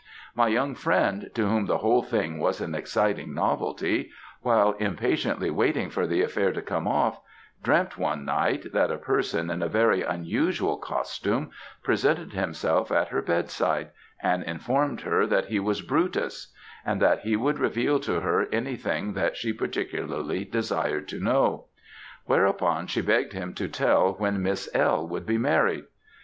My 0.33 0.47
young 0.47 0.73
friend, 0.73 1.29
to 1.35 1.47
whom 1.47 1.67
the 1.67 1.77
whole 1.77 2.01
thing 2.01 2.39
was 2.39 2.59
an 2.59 2.73
exciting 2.73 3.35
novelty, 3.35 4.09
while 4.41 4.71
impatiently 4.79 5.51
waiting 5.51 5.91
for 5.91 6.07
the 6.07 6.23
affair 6.23 6.51
to 6.53 6.61
come 6.63 6.87
off, 6.87 7.19
dreamt, 7.61 7.99
one 7.99 8.25
night, 8.25 8.73
that 8.73 8.89
a 8.89 8.97
person 8.97 9.51
in 9.51 9.61
a 9.61 9.67
very 9.69 10.01
unusual 10.01 10.77
costume, 10.77 11.51
presented 11.83 12.33
himself 12.33 12.91
at 12.91 13.09
her 13.09 13.21
bedside 13.21 13.91
and 14.23 14.41
informed 14.41 15.01
her 15.01 15.27
that 15.27 15.49
he 15.49 15.59
was 15.59 15.83
Brutus; 15.83 16.51
and 16.83 16.99
that 16.99 17.19
he 17.19 17.35
would 17.35 17.59
reveal 17.59 17.99
to 17.99 18.21
her 18.21 18.47
anything 18.51 19.13
that 19.13 19.37
she 19.37 19.53
particularly 19.53 20.43
desired 20.45 21.07
to 21.09 21.19
know; 21.19 21.65
whereupon 22.25 22.87
she 22.87 23.01
begged 23.03 23.33
him 23.33 23.53
to 23.53 23.67
tell 23.67 24.13
when 24.13 24.41
Miss 24.41 24.67
L. 24.73 25.07
would 25.07 25.27
be 25.27 25.37
married. 25.37 25.85